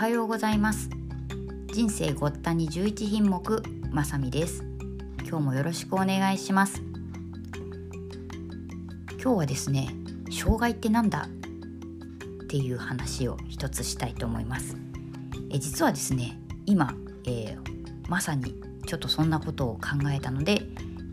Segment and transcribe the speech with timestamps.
[0.00, 0.88] はようございます。
[1.74, 4.64] 人生ごったに11品目まさみです。
[5.28, 6.80] 今日もよろしくお願いします。
[9.22, 9.90] 今日はですね
[10.30, 11.28] 障害ってなんだ？
[12.44, 14.74] っていう話を一つしたいと思います。
[15.52, 16.94] え実はですね今、
[17.26, 18.54] えー、まさに
[18.86, 19.80] ちょっとそんなことを考
[20.10, 20.62] えたので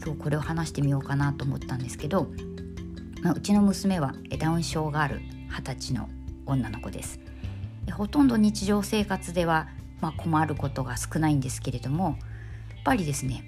[0.01, 2.29] 今日これを話してみようかなと思ったんですけど、
[3.21, 6.07] まあ、うちの娘はダウン症がある二十歳の
[6.45, 7.26] 女の子です。
[7.91, 9.67] ほとんど日常生活では、
[10.01, 12.15] まあ、困ることが少ないんですけれどもやっ
[12.83, 13.47] ぱりですね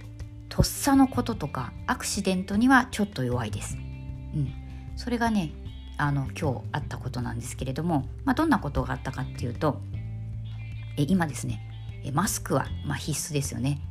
[0.49, 3.77] とっさのこととかアクシデントにはちょっと弱いです。
[3.77, 4.53] うん、
[4.95, 5.51] それがね
[5.97, 9.81] あの今日あったことなんですけれども、まあ、どんなことがあったかっていうと
[10.97, 11.61] え今ですね
[12.13, 13.81] マスクはま必須ですよね。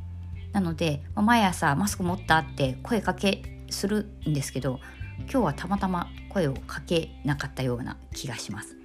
[0.51, 4.79] なので、ま毎朝マスク持ったって声かけするんですけど
[5.19, 8.78] 今日はたまたま声をかけなかったような気がします。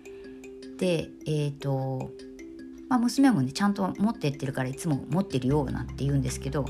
[0.78, 2.10] でえっ、ー、と、
[2.88, 6.64] まあ、娘もねちゃんと持ってってるからいつも持ってるよなんて言うんですけど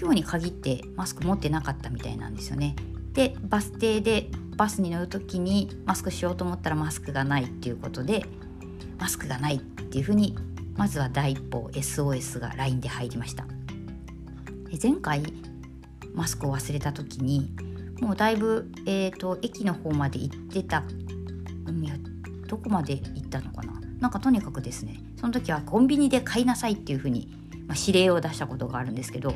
[0.00, 2.74] 今日に限ってマスク持ってなかったみたいなんですよね。
[3.12, 8.24] でバス停でバスに乗る時にマスクしようと思ったらマスクがないっていうことで
[8.98, 10.36] マスクがないっていうふうに
[10.76, 13.46] まずは第一歩 SOS が LINE で入りました
[14.82, 15.22] 前回
[16.12, 17.54] マスクを忘れた時に
[18.00, 20.82] もうだいぶ、えーと、駅の方まで行ってた
[22.54, 23.80] どこまで行ったのかな？
[23.98, 27.28] なんかとにかくですねその時はコンビニで買いなさいっていうふうに、
[27.66, 29.34] まあ、指令を出したことがあるんですけど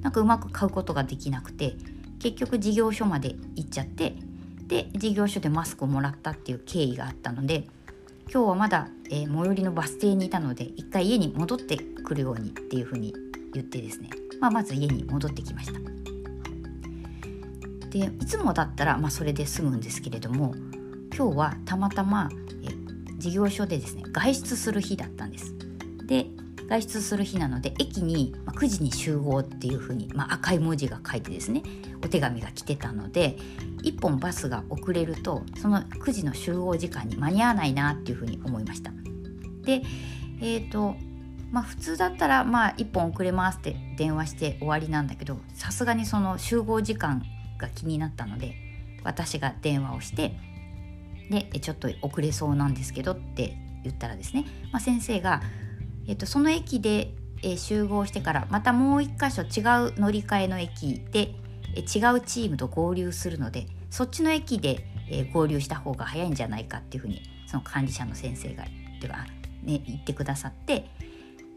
[0.00, 1.76] なんかうまく買うことができなくて
[2.18, 4.16] 結局事業所まで行っちゃって
[4.66, 7.68] で事業所でマスクをもらったっていう経緯があったので
[8.32, 13.14] 今日はまだ、えー、最寄りのバス停にいたので一回家に戻ってくるようにっていうふうに
[13.54, 15.78] 言ってですね、まあ、まず家に戻ってきました。
[17.90, 20.54] でいつもだったら、まあ、それで済むんですけれども
[21.18, 22.28] 今日はたまたま
[23.16, 25.52] 事業所でですね外出する日だったんです。
[26.06, 26.26] で
[26.68, 31.62] 外出する日なので駅に9時に集合っていうふうに、まあ、赤い文字が書いてですね
[32.04, 33.36] お手紙が来てたので
[33.82, 38.92] 1本バスが遅れるとその9時の集合時間に間に合わないなっていうふうに思いました。
[39.64, 39.82] で
[40.40, 40.94] えーと
[41.50, 47.24] まあ、普通だったらまあ1本遅れますって電話して終わりなんだけどさすがにその集合時間
[47.58, 48.54] が気になったので
[49.02, 50.36] 私が電話をして
[51.30, 55.42] でちょっと遅れそうなんですけどって言ったらですね、まあ、先生が
[56.08, 57.12] えっと、その駅で、
[57.42, 61.34] え、集合してからまたもう一箇所違う乗り換えの駅で、
[61.76, 68.64] え、違うチームと合流するのでそっちの駅で、え、合流した方が早いんじゃないかっていうふうにその管理者の先生が
[69.00, 69.26] では、
[69.62, 70.86] ね、言ってくださって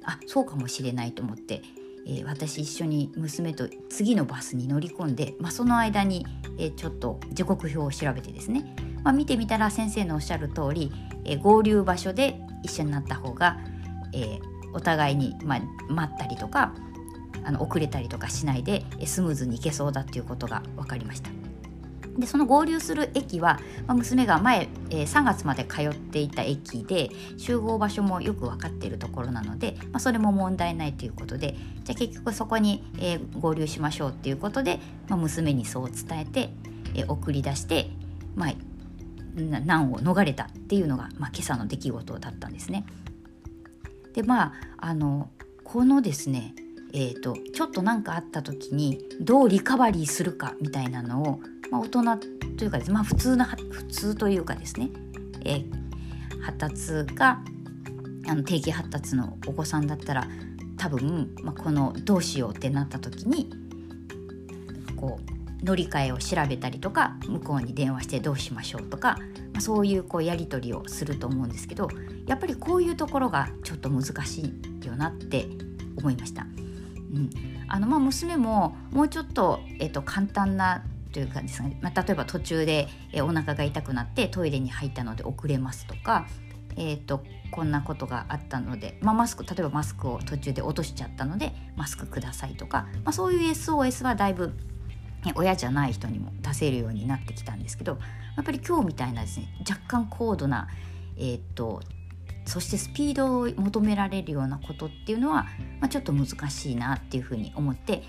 [0.04, 1.62] あそうかもしれないと思って、
[2.06, 6.26] えー、私一緒に娘と次のバスに乗り込んで、まあ、その間に、
[6.58, 10.92] えー、ちょっと時刻表を調べてですね、まあ、見てみたら先生のおっしゃる通り、
[11.26, 13.58] えー、合流場所で一緒になった方が
[14.14, 14.42] えー、
[14.74, 16.74] お互いに、まあ、待ったりとか
[17.44, 21.30] あの遅れたりとかしないでスムーズに行けそうだっていうことが分かりました。
[22.18, 36.50] でその合流する駅は、まあ、娘が前、えー、3月まで通っていた駅で集合場所もよく分かっているところなので、まあ、それも問題ないということでじゃあ結局そこに、えー、合流しましょうっていうことで、まあ、娘にそう伝えて、
[36.96, 37.90] えー、送り出して、
[38.36, 38.54] まあ、
[39.36, 42.86] 難を逃れたっていうのが、まあ、今朝の出来事だったんですね。
[44.14, 45.30] でまああの
[45.64, 46.54] このですね
[46.94, 52.18] えーと、ちょっと何かあった時にどうリカバリーするかみたいなのを、まあ、大人
[52.58, 54.90] というかです、まあ、普通な普通というかですね、
[55.46, 57.40] えー、発達が
[58.28, 60.28] あの低期発達のお子さんだったら
[60.78, 63.50] 多分、まあ、このどうしようってなった時に
[64.98, 65.31] こう
[65.64, 69.18] 乗り換えを調べたりとか向こうに電話してどうしましょうとか
[69.60, 71.90] そういうこうやり取りをすると思うんですけど
[72.26, 74.42] やっぱりこういうところがちょっと難し
[74.82, 75.48] いよなって
[75.98, 76.44] 思いました。
[76.44, 77.30] うん、
[77.68, 82.88] あのまあ娘ももうちょっと,、えっと簡単なというかですね、まあ、例えば途中で、
[83.22, 86.26] お腹が痛くなってトイレに入ったので遅れますとか、
[86.78, 87.22] えーと、
[87.52, 94.54] こんなことがあったので、まあ、マスク例えばマスクを途中で落としちゃったのでマスクくださいとか、まあ、そういう SOS はだいぶ
[95.36, 98.00] 親じゃない人にも出せるようになってきたんですけど
[98.36, 100.68] やっぱり今日みたいなですね若干高度な、
[101.18, 101.82] えー、っと
[102.46, 105.44] そしてスピードを求められるようなことっていうのは、
[105.80, 108.04] まあ、ちょっと難しいなっていうふうに思って、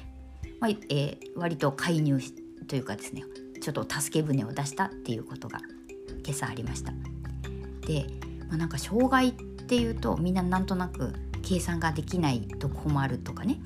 [0.58, 2.18] まあえー、割と介入
[2.66, 3.24] というかですね
[3.60, 5.60] ちょっと助け舟を出したっていうことが
[6.24, 6.92] 今朝ありました。
[7.86, 8.06] で、
[8.48, 11.12] まあ、なんか障害っていうとみんななんとなく
[11.42, 13.60] 計算ができないと困るとかね、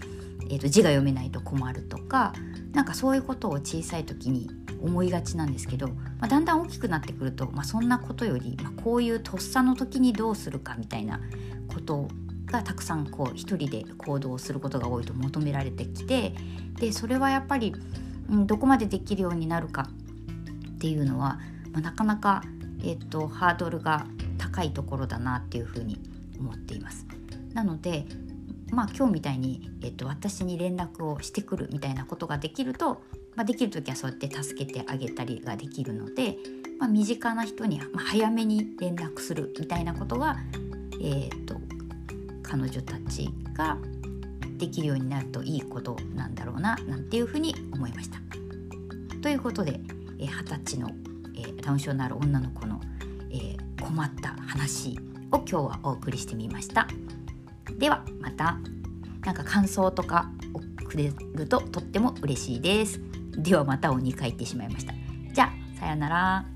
[0.51, 2.33] えー、と字が読めないと困るとか
[2.73, 4.51] なんかそういうことを小さい時に
[4.83, 11.21] 思いがちなんですけど、まあ、だんだん大きくなってくると、まあ、そんなことより、まあ、こういうとっさの時にどうするかみたいな
[11.69, 12.09] こと
[12.47, 16.35] がたくさんこう一人で行動することが多いと求められてきて
[16.79, 17.75] でそれはやっぱり、
[18.31, 19.89] うん、どこまでできるようになるか
[20.77, 21.41] っていうのは、
[21.73, 22.43] まあ、なかなか、
[22.81, 24.07] えーと、ハードルが
[24.39, 25.99] 高いところだなっていうふうに
[26.39, 27.07] 思っています。
[27.55, 28.07] なので
[28.71, 33.03] まあ今日みたいに、えーと、私に連絡をしてくるみたいなことができると、
[33.35, 36.37] まあ、できる時はそうやって助けてあげたりができるので、
[36.79, 40.37] まあ、身近な人には、早めに連絡するみたいなことが、
[41.01, 41.57] えーと
[42.49, 43.77] 彼女たちが
[44.57, 48.19] できるようになるといいことなんだろうななんていうふうに思いました。
[49.21, 49.81] ということで
[50.19, 50.91] 二十、歳の、
[51.37, 52.81] えー、ダウン症のある女の子の、
[53.31, 54.99] えー、困った話
[55.33, 56.87] を今日はお送りしてみました。
[57.79, 58.59] ではまた
[59.25, 63.01] なんか感想とかをくれるととっても嬉しいです。
[63.37, 64.95] ではまたを2回言ってしまいました。
[65.33, 66.56] じゃあさようなら。